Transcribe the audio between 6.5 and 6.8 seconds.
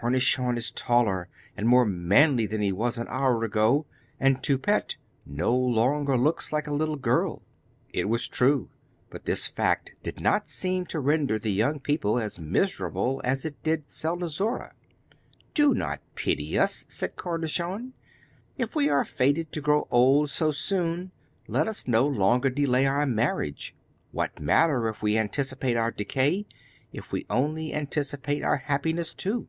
like a